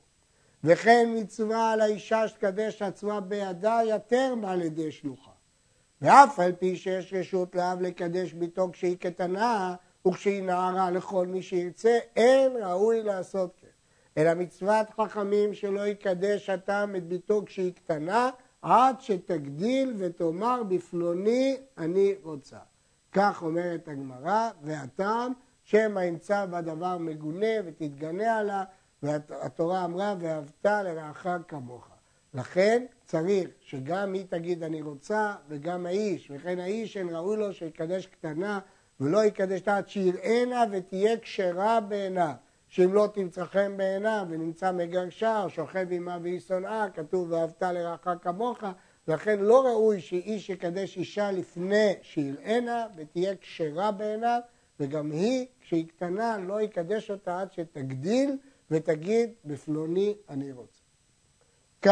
[0.64, 5.30] וכן מצווה על האישה שתקדש עצמה בידה יותר מעל ידי שלוחה.
[6.02, 9.74] ואף על פי שיש רשות לאב לקדש ביתו כשהיא קטנה
[10.08, 13.66] וכשהיא נערה לכל מי שירצה, אין ראוי לעשות כן.
[14.16, 18.30] אלא מצוות חכמים שלא יקדש הטעם את ביתו כשהיא קטנה,
[18.62, 22.58] עד שתגדיל ותאמר בפלוני אני רוצה.
[23.12, 25.32] כך אומרת הגמרא, והטעם
[25.64, 28.64] שמא ימצא בדבר מגונה ותתגנה עליו,
[29.04, 31.88] והתורה אמרה ואהבת לרעך כמוך.
[32.34, 38.06] לכן צריך שגם היא תגיד אני רוצה וגם האיש, וכן האיש אין ראוי לו שיקדש
[38.06, 38.58] קטנה
[39.00, 42.32] ולא יקדש עד שיראנה ותהיה כשרה בעיניו.
[42.68, 48.08] שאם לא תמצא חן בעיניו ונמצא מגרשה או שוכב עמה והיא שונאה, כתוב ואהבת לרעך
[48.22, 48.64] כמוך,
[49.08, 54.40] לכן לא ראוי שאיש יקדש אישה לפני שיראנה ותהיה כשרה בעיניו,
[54.80, 58.36] וגם היא, כשהיא קטנה, לא יקדש אותה עד שתגדיל
[58.70, 60.80] ותגיד בפלוני אני רוצה.
[61.82, 61.88] כ.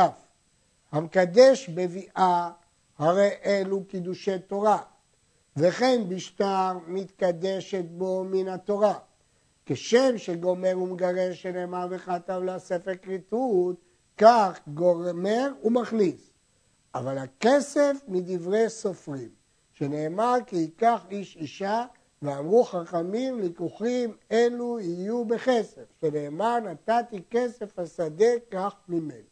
[0.93, 2.51] המקדש בביאה
[2.99, 4.83] הרי אלו קידושי תורה,
[5.57, 8.99] וכן בשטר מתקדשת בו מן התורה.
[9.67, 13.77] כשם שגומר ומגרש שנאמר וכתב לה ספר כריתות,
[14.19, 16.31] כך גומר ומכניס.
[16.95, 19.29] אבל הכסף מדברי סופרים,
[19.73, 21.85] שנאמר כי ייקח איש אישה
[22.23, 29.23] ואמרו חכמים לקוחים אלו יהיו בכסף, שנאמר נתתי כסף השדה כך ממני.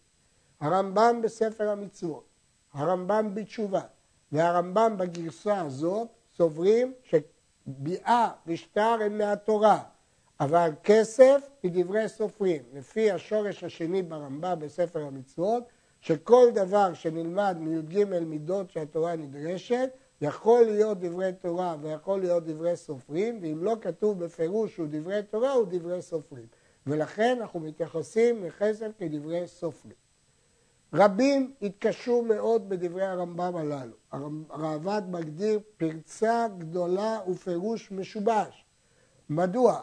[0.61, 2.25] הרמב"ם בספר המצוות,
[2.73, 3.81] הרמב"ם בתשובה
[4.33, 9.83] והרמב"ם בגרסה הזאת סוברים שביאה ושטר הם מהתורה,
[10.41, 12.63] אבל כסף מדברי סופרים.
[12.73, 15.65] לפי השורש השני ברמב"ם בספר המצוות,
[16.01, 23.39] שכל דבר שנלמד מי"ג מידות שהתורה נדרשת, יכול להיות דברי תורה ויכול להיות דברי סופרים,
[23.43, 26.47] ואם לא כתוב בפירוש שהוא דברי תורה, הוא דברי סופרים.
[26.87, 29.95] ולכן אנחנו מתייחסים לכסף כדברי סופרים.
[30.95, 33.97] רבים התקשו מאוד בדברי הרמב"ם הללו.
[34.51, 38.65] הראב"ד מגדיר פרצה גדולה ופירוש משובש.
[39.31, 39.81] מדוע?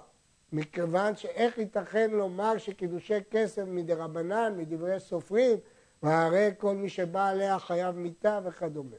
[0.51, 5.57] מכיוון שאיך ייתכן לומר שקידושי כסף מדרבנן, מדברי סופרים,
[6.03, 8.95] והרי כל מי שבא עליה חייב מיתה וכדומה.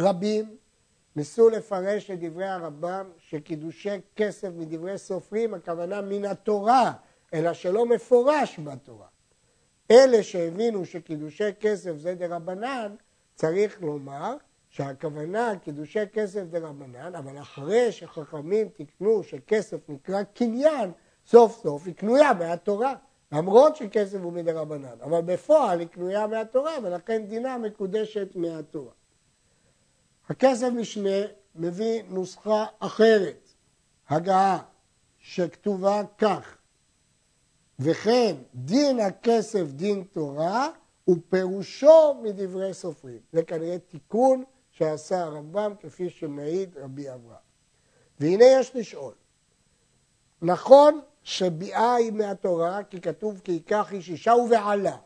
[0.00, 0.56] רבים
[1.16, 6.92] ניסו לפרש את דברי הרמב"ם שקידושי כסף מדברי סופרים, הכוונה מן התורה,
[7.34, 9.06] אלא שלא מפורש בתורה.
[9.90, 12.94] אלה שהבינו שקידושי כסף זה דרבנן,
[13.34, 14.36] צריך לומר
[14.68, 20.90] שהכוונה קידושי כסף דרבנן, אבל אחרי שחכמים תיקנו שכסף נקרא קניין,
[21.26, 22.94] סוף סוף היא קנויה מהתורה,
[23.32, 28.99] למרות שכסף הוא מדרבנן, אבל בפועל היא קנויה מהתורה ולכן דינה מקודשת מהתורה.
[30.30, 33.48] הכסף משנה מביא נוסחה אחרת,
[34.08, 34.62] הגעה,
[35.18, 36.56] שכתובה כך,
[37.78, 40.68] וכן דין הכסף דין תורה
[41.10, 43.18] ופירושו מדברי סופרים.
[43.32, 47.40] זה כנראה תיקון שעשה הרמב"ם כפי שמעיד רבי אברהם.
[48.20, 49.14] והנה יש לשאול,
[50.42, 54.96] נכון שביאה היא מהתורה כי כתוב כי ייקח איש אישה ובעלה,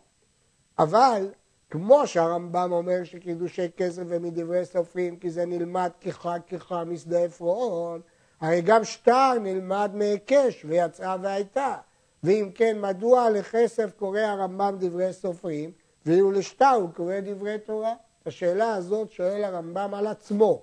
[0.78, 1.28] אבל
[1.74, 8.00] כמו שהרמב"ם אומר שקידושי כסף ומדברי סופרים כי זה נלמד ככה ככה משדה עפרון,
[8.40, 11.76] הרי גם שטר נלמד מהיקש ויצאה והייתה.
[12.22, 15.72] ואם כן, מדוע לכסף קורא הרמב"ם דברי סופרים,
[16.06, 17.94] ואילו לשטר הוא קורא דברי תורה?
[18.22, 20.62] את השאלה הזאת שואל הרמב"ם על עצמו,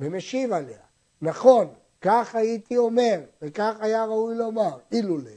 [0.00, 0.78] ומשיב עליה.
[1.22, 1.66] נכון,
[2.00, 5.30] כך הייתי אומר, וכך היה ראוי לומר, אילולא,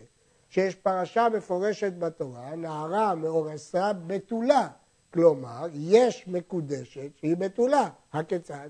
[0.49, 4.67] שיש פרשה מפורשת בתורה, נערה מאורסה בתולה,
[5.13, 7.89] כלומר, יש מקודשת שהיא בתולה.
[8.13, 8.69] הכיצד?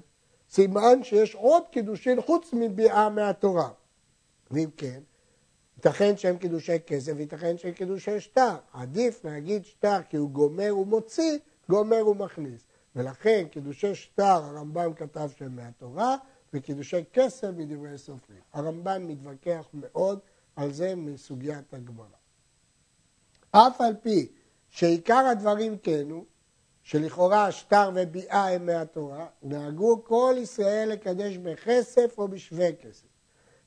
[0.50, 3.70] סימן שיש עוד קידושין חוץ מביאה מהתורה.
[4.52, 5.00] ואם כן,
[5.78, 8.56] ייתכן שהם קידושי כסף, ייתכן שהם קידושי שטר.
[8.74, 11.38] עדיף להגיד שטר כי הוא גומר ומוציא,
[11.70, 12.62] גומר ומכניס.
[12.96, 16.16] ולכן קידושי שטר, הרמב"ם כתב שהם מהתורה,
[16.54, 18.40] וקידושי כסף מדברי סופרים.
[18.54, 20.20] הרמב"ן מתווכח מאוד
[20.56, 22.06] על זה מסוגיית הגמרא.
[23.52, 24.28] אף על פי
[24.70, 26.24] שעיקר הדברים כן הוא
[26.84, 33.06] שלכאורה שטר וביאה הם מהתורה, נהגו כל ישראל לקדש בכסף או בשווה כסף.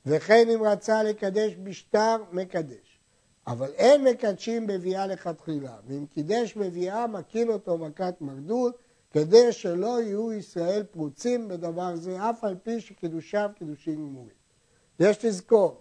[0.05, 2.99] וכן אם רצה לקדש בשטר, מקדש.
[3.47, 8.77] אבל אין מקדשים בביאה לכתחילה, ואם קידש בביאה, מקין אותו מכת מרדות,
[9.11, 14.35] כדי שלא יהיו ישראל פרוצים בדבר זה, אף על פי שקידושיו קידושים גמורים.
[14.99, 15.79] יש לזכור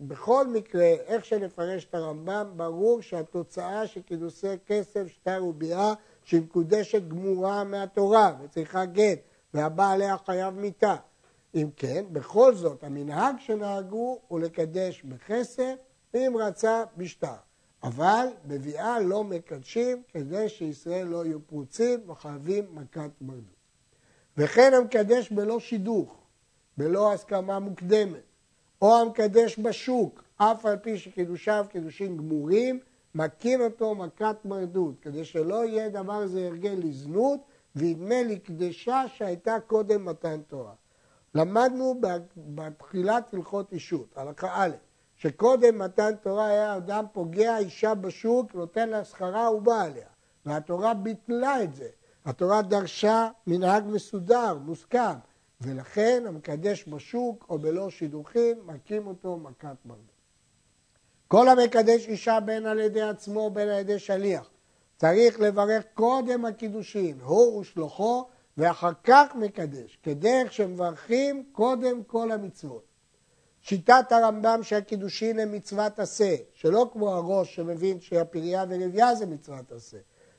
[0.00, 5.94] שבכל מקרה, איך שנפרש את הרמב"ם, ברור שהתוצאה של קידושי כסף, שטר וביאה,
[6.24, 9.18] שהיא מקודשת גמורה מהתורה וצריכה גט,
[9.54, 10.96] והבא עליה חייב מיתה.
[11.54, 15.74] אם כן, בכל זאת, המנהג שנהגו הוא לקדש בכסף,
[16.14, 17.36] ואם רצה, בשטר.
[17.82, 23.60] אבל בביאה לא מקדשים כדי שישראל לא יהיו פרוצים וחייבים מכת מרדות.
[24.36, 26.20] וכן המקדש בלא שידוך,
[26.76, 28.29] בלא הסכמה מוקדמת,
[28.82, 32.80] או המקדש בשוק, אף על פי שקידושיו קידושים גמורים,
[33.14, 37.40] מכין אותו מכת מרדות, כדי שלא יהיה דבר זה הרגל לזנות,
[37.76, 40.72] וידמה לקדשה שהייתה קודם מתן תורה.
[41.34, 42.00] למדנו
[42.36, 44.70] בתחילת הלכות אישות, הלכה א',
[45.16, 50.08] שקודם מתן תורה היה אדם פוגע אישה בשוק, נותן לה שכרה ובא עליה,
[50.46, 51.88] והתורה ביטלה את זה.
[52.24, 55.14] התורה דרשה מנהג מסודר, מוסכם,
[55.60, 60.20] ולכן המקדש בשוק או בלא שידוכים, מכים אותו מכת מרדות.
[61.28, 64.50] כל המקדש אישה בין על ידי עצמו בין על ידי שליח.
[64.96, 68.24] צריך לברך קודם הקידושין, הוא ושלוחו,
[68.56, 72.84] ואחר כך מקדש, כדרך שמברכים קודם כל המצוות.
[73.62, 79.98] שיטת הרמב"ם שהקידושין הם מצוות עשה, שלא כמו הראש שמבין שהפריה ולוויה זה מצוות עשה,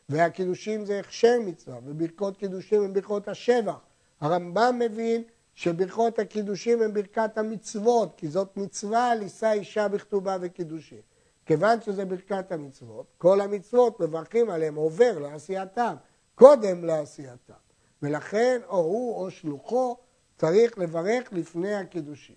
[0.10, 3.91] והקידושין זה הכשר מצווה, וברכות קידושין הם ברכות השבח.
[4.22, 5.24] הרמב"ם מבין
[5.56, 11.02] שברכות הקידושים הן ברכת המצוות, כי זאת מצווה לישא אישה בכתובה וקידושין.
[11.46, 15.96] כיוון שזה ברכת המצוות, כל המצוות מברכים עליהם עובר לעשייתם,
[16.36, 17.54] קודם לעשייתם.
[18.02, 19.98] ולכן או הוא או שלוחו
[20.38, 22.36] צריך לברך לפני הקידושין.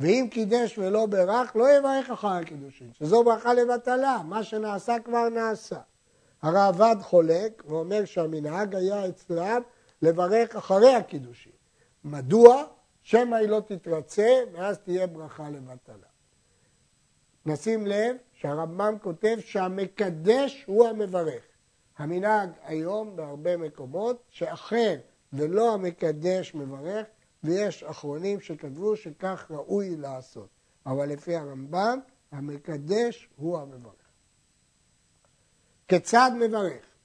[0.00, 5.78] ואם קידש ולא ברך, לא יברך אחר הקידושין, שזו ברכה לבטלה, מה שנעשה כבר נעשה.
[6.42, 9.62] הראב"ד חולק ואומר שהמנהג היה אצלם
[10.06, 11.52] לברך אחרי הקידושין.
[12.04, 12.64] מדוע?
[13.02, 16.06] שמא היא לא תתרצה ואז תהיה ברכה לבטלה.
[17.46, 21.42] נשים לב שהרמב"ם כותב שהמקדש הוא המברך.
[21.98, 24.96] המנהג היום בהרבה מקומות שאחר
[25.32, 27.06] ולא המקדש מברך
[27.44, 30.48] ויש אחרונים שכתבו שכך ראוי לעשות.
[30.86, 31.98] אבל לפי הרמב"ם
[32.32, 33.92] המקדש הוא המברך.
[35.88, 36.95] כיצד מברך?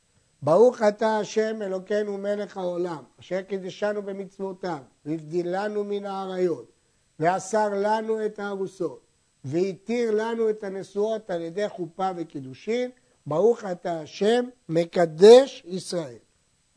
[0.44, 6.72] ברוך אתה השם אלוקינו מלך העולם, אשר קידשנו במצוותיו, והבדילנו מן האריות,
[7.20, 9.02] ואסר לנו את הארוסות,
[9.46, 12.92] והתיר לנו את הנשואות על ידי חופה וקידושין,
[13.26, 16.18] ברוך אתה השם מקדש ישראל.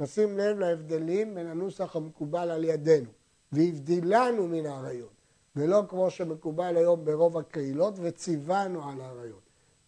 [0.01, 3.11] נשים לב להבדלים בין הנוסח המקובל על ידינו,
[3.53, 5.15] והבדילנו מן האריות,
[5.57, 9.41] ולא כמו שמקובל היום ברוב הקהילות, וציוונו על האריות.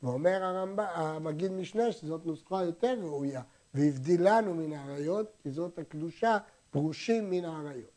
[0.03, 3.43] ואומר הרמב"ם, המגיד משנה שזאת נוסחה יותר ראויה,
[3.77, 6.39] והבדילנו מן האריות, כי זאת הקדושה,
[6.71, 7.91] פרושים מן האריות.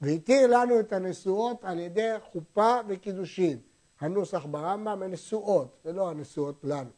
[0.00, 3.58] והתיר לנו את הנשואות על ידי חופה וקידושין.
[4.00, 6.90] הנוסח ברמב"ם הנשואות, ולא הנשואות לנו.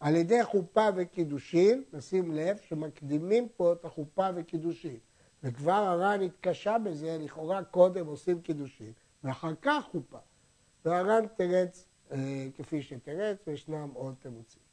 [0.00, 4.98] על ידי חופה וקידושין, נשים לב שמקדימים פה את החופה וקידושין.
[5.42, 8.92] וכבר הר"ן התקשה בזה, לכאורה קודם עושים קידושין,
[9.24, 10.18] ואחר כך חופה.
[10.84, 14.65] והר"ן תרץ אה, כפי שתרץ, וישנם עוד תירוצים.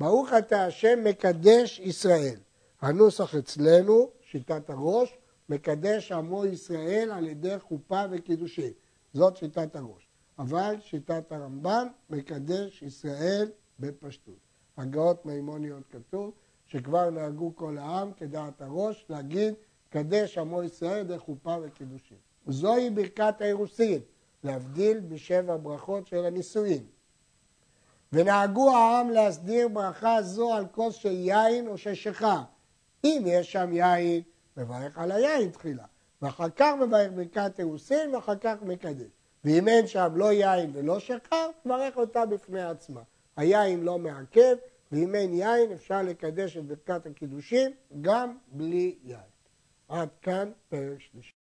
[0.00, 2.36] ברוך אתה השם מקדש ישראל.
[2.80, 5.18] הנוסח אצלנו, שיטת הראש,
[5.48, 8.72] מקדש עמו ישראל על ידי חופה וקידושין.
[9.14, 10.08] זאת שיטת הראש.
[10.38, 14.38] אבל שיטת הרמב"ם מקדש ישראל בפשטות.
[14.76, 16.32] הגאות מימוניות כתוב
[16.66, 19.54] שכבר נהגו כל העם כדעת הראש להגיד
[19.90, 22.16] קדש עמו ישראל דרך חופה וקידושין.
[22.46, 24.00] זוהי ברכת האירוסין,
[24.44, 26.86] להבדיל בשבע ברכות של הנישואין.
[28.12, 32.40] ונהגו העם להסדיר ברכה זו על כוס של יין או של שיכר.
[33.04, 34.22] אם יש שם יין,
[34.56, 35.84] מברך על היין תחילה,
[36.22, 39.10] ואחר כך מברך ברכת אירוסין ואחר כך מקדש.
[39.44, 43.00] ואם אין שם לא יין ולא שיכר, מברך אותה בפני עצמה.
[43.36, 44.56] היין לא מעכב,
[44.92, 49.18] ואם אין יין אפשר לקדש את ברכת הקידושין גם בלי יין.
[49.88, 51.41] עד כאן פרק שלישי.